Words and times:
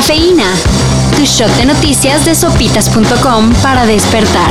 Cafeína. 0.00 0.56
Tu 1.14 1.26
shot 1.26 1.50
de 1.58 1.66
noticias 1.66 2.24
de 2.24 2.34
sopitas.com 2.34 3.52
para 3.62 3.84
despertar. 3.84 4.50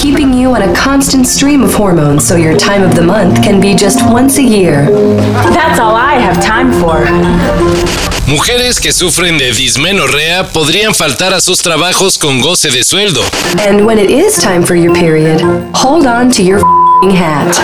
Keeping 0.00 0.32
you 0.32 0.54
on 0.54 0.62
a 0.62 0.72
constant 0.74 1.26
stream 1.26 1.64
of 1.64 1.74
hormones 1.74 2.24
so 2.24 2.36
your 2.36 2.56
time 2.56 2.84
of 2.84 2.94
the 2.94 3.02
month 3.02 3.42
can 3.42 3.60
be 3.60 3.74
just 3.74 4.00
once 4.12 4.38
a 4.38 4.42
year. 4.42 4.86
That's 5.52 5.80
all 5.80 5.96
I 5.96 6.20
have 6.20 6.40
time 6.40 6.72
for. 6.72 7.04
Mujeres 8.28 8.78
que 8.78 8.92
sufren 8.92 9.38
de 9.38 9.52
dismenorrea 9.54 10.46
podrían 10.52 10.94
faltar 10.94 11.34
a 11.34 11.40
sus 11.40 11.62
trabajos 11.62 12.16
con 12.16 12.40
goce 12.40 12.70
de 12.70 12.84
sueldo. 12.84 13.22
And 13.58 13.84
when 13.84 13.98
it 13.98 14.08
is 14.08 14.40
time 14.40 14.62
for 14.62 14.76
your 14.76 14.94
period, 14.94 15.40
hold 15.74 16.06
on 16.06 16.30
to 16.30 16.44
your 16.44 16.60
fing 17.00 17.10
hat. 17.10 17.58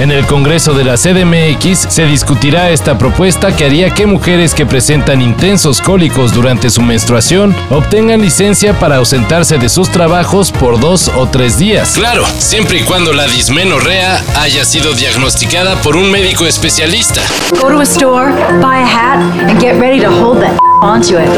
En 0.00 0.10
el 0.10 0.26
Congreso 0.26 0.74
de 0.74 0.82
la 0.84 0.96
CDMX 0.96 1.86
se 1.88 2.04
discutirá 2.04 2.70
esta 2.70 2.98
propuesta 2.98 3.54
que 3.54 3.64
haría 3.64 3.90
que 3.90 4.06
mujeres 4.06 4.52
que 4.52 4.66
presentan 4.66 5.22
intensos 5.22 5.80
cólicos 5.80 6.34
durante 6.34 6.68
su 6.68 6.82
menstruación 6.82 7.54
obtengan 7.70 8.20
licencia 8.20 8.72
para 8.80 8.96
ausentarse 8.96 9.56
de 9.56 9.68
sus 9.68 9.88
trabajos 9.90 10.50
por 10.50 10.80
dos 10.80 11.12
o 11.16 11.28
tres 11.28 11.58
días. 11.58 11.92
Claro, 11.94 12.24
siempre 12.38 12.78
y 12.78 12.82
cuando 12.82 13.12
la 13.12 13.26
dismenorrea 13.28 14.20
haya 14.40 14.64
sido 14.64 14.94
diagnosticada 14.94 15.76
por 15.76 15.94
un 15.94 16.10
médico 16.10 16.44
especialista. 16.44 17.20
Go 17.60 17.68
to 17.68 17.78
a 17.78 17.84
store, 17.84 18.32
buy 18.60 18.82
a 18.82 18.86
hat, 18.86 19.20
and 19.48 19.60
get 19.60 19.78
ready 19.78 20.00
to 20.00 20.10
hold 20.10 20.40
that 20.40 20.58
onto 20.82 21.20
it. 21.20 21.28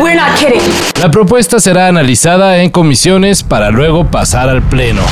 We're 0.00 0.16
not 0.16 0.36
kidding. 0.36 0.60
La 1.00 1.08
propuesta 1.08 1.60
será 1.60 1.86
analizada 1.86 2.58
en 2.58 2.70
comisiones 2.70 3.44
para 3.44 3.70
luego 3.70 4.06
pasar 4.06 4.48
al 4.48 4.62
Pleno. 4.62 5.02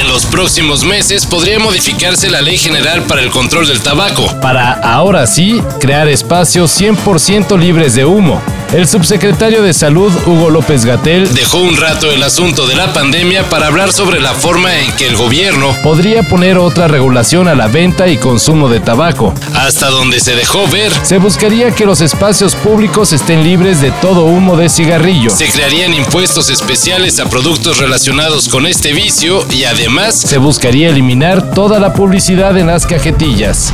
En 0.00 0.08
los 0.08 0.26
próximos 0.26 0.84
meses 0.84 1.24
podría 1.24 1.60
modificarse 1.60 2.28
la 2.28 2.42
Ley 2.42 2.58
General 2.58 3.02
para 3.04 3.22
el 3.22 3.30
Control 3.30 3.68
del 3.68 3.80
Tabaco, 3.80 4.26
para 4.40 4.72
ahora 4.72 5.24
sí 5.26 5.62
crear 5.78 6.08
espacios 6.08 6.80
100% 6.80 7.56
libres 7.58 7.94
de 7.94 8.04
humo. 8.04 8.42
El 8.74 8.88
subsecretario 8.88 9.62
de 9.62 9.72
Salud, 9.72 10.12
Hugo 10.26 10.50
López 10.50 10.84
Gatel, 10.84 11.32
dejó 11.32 11.58
un 11.58 11.76
rato 11.76 12.10
el 12.10 12.20
asunto 12.24 12.66
de 12.66 12.74
la 12.74 12.92
pandemia 12.92 13.48
para 13.48 13.68
hablar 13.68 13.92
sobre 13.92 14.20
la 14.20 14.34
forma 14.34 14.76
en 14.80 14.90
que 14.96 15.06
el 15.06 15.14
gobierno 15.14 15.72
podría 15.84 16.24
poner 16.24 16.58
otra 16.58 16.88
regulación 16.88 17.46
a 17.46 17.54
la 17.54 17.68
venta 17.68 18.08
y 18.08 18.16
consumo 18.16 18.68
de 18.68 18.80
tabaco. 18.80 19.32
Hasta 19.54 19.90
donde 19.90 20.18
se 20.18 20.34
dejó 20.34 20.66
ver, 20.66 20.90
se 21.04 21.18
buscaría 21.18 21.70
que 21.70 21.86
los 21.86 22.00
espacios 22.00 22.56
públicos 22.56 23.12
estén 23.12 23.44
libres 23.44 23.80
de 23.80 23.92
todo 23.92 24.24
humo 24.24 24.56
de 24.56 24.68
cigarrillo. 24.68 25.30
Se 25.30 25.48
crearían 25.48 25.94
impuestos 25.94 26.50
especiales 26.50 27.20
a 27.20 27.26
productos 27.26 27.78
relacionados 27.78 28.48
con 28.48 28.66
este 28.66 28.92
vicio 28.92 29.46
y 29.52 29.66
además 29.66 30.16
se 30.18 30.38
buscaría 30.38 30.88
eliminar 30.88 31.54
toda 31.54 31.78
la 31.78 31.92
publicidad 31.92 32.58
en 32.58 32.66
las 32.66 32.86
cajetillas. 32.86 33.72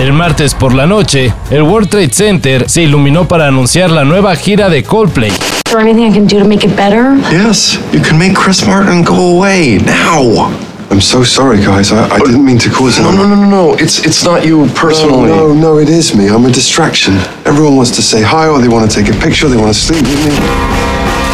El 0.00 0.14
martes 0.14 0.54
por 0.54 0.74
la 0.74 0.86
noche, 0.86 1.30
el 1.50 1.62
World 1.62 1.90
Trade 1.90 2.08
Center 2.10 2.70
se 2.70 2.80
iluminó 2.82 3.28
para 3.28 3.46
anunciar 3.48 3.90
la 3.90 4.02
nueva 4.02 4.34
gira 4.34 4.70
de 4.70 4.82
Coldplay. 4.82 5.28
Is 5.28 5.38
there 5.66 5.78
anything 5.78 6.10
I 6.10 6.10
can 6.10 6.26
do 6.26 6.38
to 6.38 6.46
make 6.48 6.66
it 6.66 6.74
better? 6.74 7.18
Yes, 7.30 7.78
you 7.92 8.00
can 8.00 8.16
make 8.16 8.32
Chris 8.34 8.66
Martin 8.66 9.04
go 9.04 9.36
away 9.36 9.78
now. 9.84 10.50
I'm 10.90 11.02
so 11.02 11.22
sorry, 11.22 11.58
guys. 11.58 11.92
I, 11.92 12.08
I 12.10 12.18
didn't 12.18 12.44
mean 12.46 12.58
to 12.60 12.70
cause 12.70 12.98
No, 12.98 13.10
any- 13.10 13.18
no, 13.18 13.24
no, 13.28 13.34
no, 13.36 13.48
no. 13.50 13.74
It's 13.74 13.98
it's 14.06 14.24
not 14.24 14.42
you 14.42 14.66
personally. 14.74 15.28
No, 15.28 15.52
no, 15.52 15.78
it 15.78 15.90
is 15.90 16.14
me. 16.14 16.28
I'm 16.28 16.46
a 16.46 16.50
distraction. 16.50 17.18
Everyone 17.44 17.76
wants 17.76 17.90
to 17.96 18.02
say 18.02 18.22
hi 18.22 18.48
or 18.48 18.58
they 18.58 18.68
want 18.68 18.90
to 18.90 18.96
take 18.96 19.14
a 19.14 19.18
picture, 19.20 19.48
they 19.50 19.58
want 19.58 19.74
to 19.74 19.78
sleep 19.78 20.02
with 20.02 20.24
me. 20.24 20.79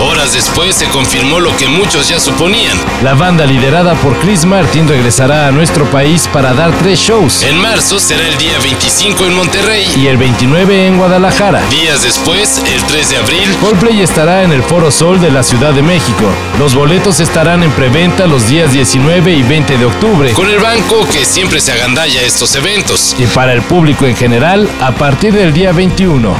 Horas 0.00 0.34
después 0.34 0.74
se 0.74 0.86
confirmó 0.88 1.40
lo 1.40 1.56
que 1.56 1.68
muchos 1.68 2.08
ya 2.08 2.20
suponían. 2.20 2.76
La 3.02 3.14
banda 3.14 3.46
liderada 3.46 3.94
por 3.94 4.18
Chris 4.18 4.44
Martin 4.44 4.86
regresará 4.86 5.46
a 5.46 5.52
nuestro 5.52 5.86
país 5.86 6.28
para 6.30 6.52
dar 6.52 6.70
tres 6.78 6.98
shows. 6.98 7.42
En 7.42 7.58
marzo 7.58 7.98
será 7.98 8.26
el 8.28 8.36
día 8.36 8.58
25 8.62 9.24
en 9.24 9.34
Monterrey 9.34 9.86
y 9.96 10.06
el 10.06 10.18
29 10.18 10.86
en 10.86 10.98
Guadalajara. 10.98 11.62
Días 11.70 12.02
después, 12.02 12.62
el 12.74 12.84
3 12.84 13.08
de 13.08 13.16
abril, 13.16 13.56
Coldplay 13.60 14.02
estará 14.02 14.42
en 14.42 14.52
el 14.52 14.62
Foro 14.62 14.90
Sol 14.90 15.18
de 15.18 15.30
la 15.30 15.42
Ciudad 15.42 15.72
de 15.72 15.82
México. 15.82 16.26
Los 16.58 16.74
boletos 16.74 17.20
estarán 17.20 17.62
en 17.62 17.70
preventa 17.70 18.26
los 18.26 18.48
días 18.48 18.72
19 18.72 19.32
y 19.32 19.42
20 19.42 19.78
de 19.78 19.84
octubre, 19.86 20.32
con 20.34 20.50
el 20.50 20.58
banco 20.58 21.06
que 21.10 21.24
siempre 21.24 21.58
se 21.58 21.72
agandalla 21.72 22.20
estos 22.20 22.54
eventos. 22.54 23.16
Y 23.18 23.24
para 23.26 23.54
el 23.54 23.62
público 23.62 24.04
en 24.04 24.16
general, 24.16 24.68
a 24.80 24.92
partir 24.92 25.32
del 25.32 25.54
día 25.54 25.72
21. 25.72 26.34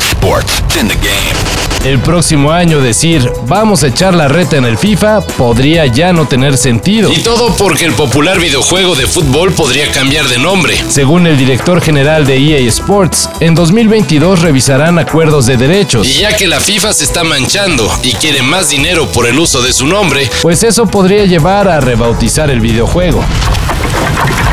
Sports. 0.00 0.62
In 0.80 0.88
the 0.88 0.94
game. 0.96 1.58
El 1.84 2.00
próximo 2.00 2.50
año 2.50 2.80
decir 2.80 3.30
vamos 3.46 3.84
a 3.84 3.86
echar 3.86 4.12
la 4.14 4.26
reta 4.26 4.56
en 4.56 4.64
el 4.64 4.76
FIFA 4.76 5.20
podría 5.20 5.86
ya 5.86 6.12
no 6.12 6.26
tener 6.26 6.56
sentido. 6.56 7.12
Y 7.12 7.18
todo 7.18 7.54
porque 7.56 7.84
el 7.84 7.92
popular 7.92 8.40
videojuego 8.40 8.96
de 8.96 9.06
fútbol 9.06 9.52
podría 9.52 9.90
cambiar 9.92 10.26
de 10.28 10.38
nombre. 10.38 10.76
Según 10.88 11.26
el 11.26 11.38
director 11.38 11.80
general 11.80 12.26
de 12.26 12.36
EA 12.36 12.68
Sports, 12.68 13.30
en 13.40 13.54
2022 13.54 14.42
revisarán 14.42 14.98
acuerdos 14.98 15.46
de 15.46 15.56
derechos. 15.56 16.06
Y 16.06 16.18
ya 16.18 16.36
que 16.36 16.48
la 16.48 16.58
FIFA 16.58 16.92
se 16.92 17.04
está 17.04 17.22
manchando 17.22 17.88
y 18.02 18.12
quiere 18.14 18.42
más 18.42 18.70
dinero 18.70 19.06
por 19.12 19.26
el 19.26 19.38
uso 19.38 19.62
de 19.62 19.72
su 19.72 19.86
nombre, 19.86 20.28
pues 20.42 20.64
eso 20.64 20.86
podría 20.86 21.26
llevar 21.26 21.68
a 21.68 21.80
rebautizar 21.80 22.50
el 22.50 22.60
videojuego. 22.60 23.24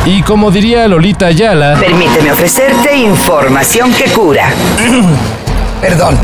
Y 0.06 0.22
como 0.22 0.52
diría 0.52 0.88
Lolita 0.88 1.28
Ayala, 1.28 1.78
Permíteme 1.80 2.32
ofrecerte 2.32 2.96
información 2.96 3.92
que 3.94 4.06
cura. 4.06 4.54
Perdón. 5.82 6.16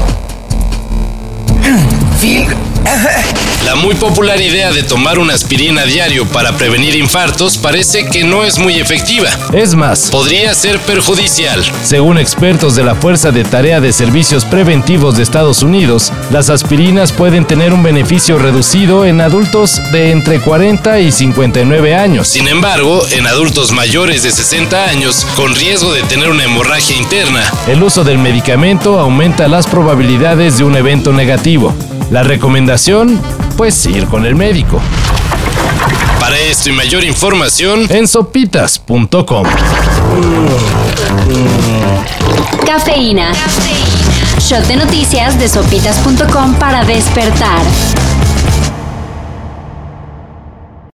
Phil. 2.21 2.45
La 3.65 3.75
muy 3.75 3.95
popular 3.95 4.41
idea 4.41 4.71
de 4.71 4.83
tomar 4.83 5.19
una 5.19 5.33
aspirina 5.33 5.85
diario 5.85 6.25
para 6.25 6.57
prevenir 6.57 6.95
infartos 6.95 7.57
parece 7.57 8.05
que 8.05 8.23
no 8.23 8.43
es 8.43 8.57
muy 8.57 8.79
efectiva. 8.79 9.29
Es 9.53 9.75
más, 9.75 10.09
podría 10.09 10.53
ser 10.55 10.79
perjudicial. 10.79 11.63
Según 11.83 12.17
expertos 12.17 12.75
de 12.75 12.83
la 12.83 12.95
Fuerza 12.95 13.31
de 13.31 13.43
Tarea 13.43 13.79
de 13.79 13.93
Servicios 13.93 14.45
Preventivos 14.45 15.15
de 15.15 15.23
Estados 15.23 15.61
Unidos, 15.61 16.11
las 16.31 16.49
aspirinas 16.49 17.11
pueden 17.11 17.45
tener 17.45 17.71
un 17.71 17.83
beneficio 17.83 18.39
reducido 18.39 19.05
en 19.05 19.21
adultos 19.21 19.79
de 19.91 20.11
entre 20.11 20.39
40 20.39 20.99
y 20.99 21.11
59 21.11 21.95
años. 21.95 22.27
Sin 22.27 22.47
embargo, 22.47 23.05
en 23.11 23.27
adultos 23.27 23.71
mayores 23.71 24.23
de 24.23 24.31
60 24.31 24.85
años, 24.85 25.27
con 25.35 25.53
riesgo 25.55 25.93
de 25.93 26.01
tener 26.03 26.29
una 26.29 26.45
hemorragia 26.45 26.97
interna, 26.97 27.43
el 27.67 27.83
uso 27.83 28.03
del 28.03 28.17
medicamento 28.17 28.99
aumenta 28.99 29.47
las 29.47 29.67
probabilidades 29.67 30.57
de 30.57 30.63
un 30.63 30.75
evento 30.75 31.13
negativo. 31.13 31.75
La 32.11 32.23
recomendación, 32.23 33.21
pues 33.55 33.85
ir 33.85 34.05
con 34.07 34.25
el 34.25 34.35
médico. 34.35 34.81
Para 36.19 36.37
esto 36.37 36.69
y 36.69 36.73
mayor 36.73 37.05
información 37.05 37.87
en 37.89 38.05
sopitas.com. 38.05 39.47
Cafeína. 42.65 43.31
Shot 44.39 44.67
de 44.67 44.75
noticias 44.75 45.39
de 45.39 45.47
sopitas.com 45.47 46.55
para 46.55 46.83
despertar. 46.83 47.61